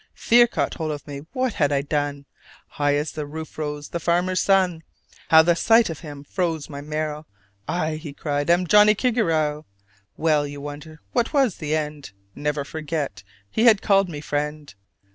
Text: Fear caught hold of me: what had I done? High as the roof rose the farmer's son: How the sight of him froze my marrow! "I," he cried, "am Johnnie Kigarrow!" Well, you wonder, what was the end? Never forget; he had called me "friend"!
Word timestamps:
Fear 0.15 0.47
caught 0.47 0.73
hold 0.73 0.89
of 0.89 1.05
me: 1.05 1.27
what 1.31 1.53
had 1.53 1.71
I 1.71 1.83
done? 1.83 2.25
High 2.69 2.95
as 2.95 3.11
the 3.11 3.27
roof 3.27 3.59
rose 3.59 3.89
the 3.89 3.99
farmer's 3.99 4.39
son: 4.39 4.81
How 5.29 5.43
the 5.43 5.55
sight 5.55 5.91
of 5.91 5.99
him 5.99 6.23
froze 6.23 6.71
my 6.71 6.81
marrow! 6.81 7.27
"I," 7.67 7.97
he 7.97 8.11
cried, 8.11 8.49
"am 8.49 8.65
Johnnie 8.65 8.95
Kigarrow!" 8.95 9.65
Well, 10.17 10.47
you 10.47 10.59
wonder, 10.59 11.01
what 11.11 11.33
was 11.33 11.57
the 11.57 11.75
end? 11.75 12.13
Never 12.33 12.65
forget; 12.65 13.21
he 13.51 13.65
had 13.65 13.83
called 13.83 14.09
me 14.09 14.21
"friend"! 14.21 14.73